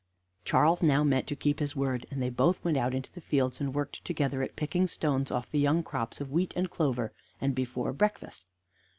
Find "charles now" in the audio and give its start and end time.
0.45-1.03